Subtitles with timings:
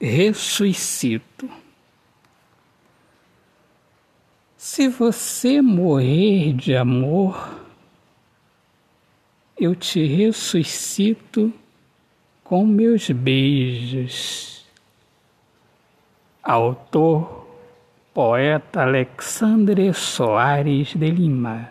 [0.00, 1.48] ressuscito.
[4.56, 7.60] Se você morrer de amor,
[9.58, 11.52] eu te ressuscito
[12.42, 14.64] com meus beijos.
[16.42, 17.46] Autor,
[18.14, 21.70] poeta Alexandre Soares de Lima.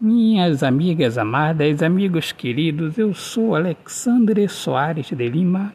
[0.00, 5.74] Minhas amigas amadas, amigos queridos, eu sou Alexandre Soares de Lima